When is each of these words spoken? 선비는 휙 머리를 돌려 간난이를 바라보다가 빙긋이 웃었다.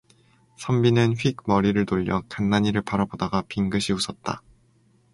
선비는 0.57 1.13
휙 1.13 1.37
머리를 1.45 1.85
돌려 1.85 2.23
간난이를 2.27 2.81
바라보다가 2.81 3.43
빙긋이 3.47 3.95
웃었다. 3.95 4.41